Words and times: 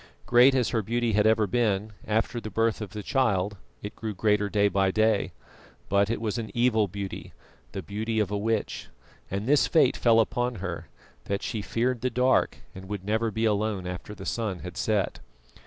Great 0.25 0.55
as 0.55 0.69
her 0.69 0.81
beauty 0.81 1.13
had 1.13 1.27
ever 1.27 1.45
been, 1.45 1.93
after 2.07 2.41
the 2.41 2.49
birth 2.49 2.81
of 2.81 2.89
the 2.89 3.03
child 3.03 3.57
it 3.83 3.95
grew 3.95 4.15
greater 4.15 4.49
day 4.49 4.67
by 4.67 4.89
day, 4.89 5.31
but 5.89 6.09
it 6.09 6.19
was 6.19 6.39
an 6.39 6.49
evil 6.55 6.87
beauty, 6.87 7.33
the 7.71 7.83
beauty 7.83 8.19
of 8.19 8.31
a 8.31 8.35
witch; 8.37 8.87
and 9.29 9.45
this 9.45 9.67
fate 9.67 9.95
fell 9.95 10.19
upon 10.19 10.55
her, 10.55 10.87
that 11.25 11.43
she 11.43 11.61
feared 11.61 12.01
the 12.01 12.09
dark 12.09 12.57
and 12.73 12.89
would 12.89 13.05
never 13.05 13.29
be 13.29 13.45
alone 13.45 13.85
after 13.85 14.15
the 14.15 14.25
sun 14.25 14.61
had 14.61 14.75
set. 14.75 15.19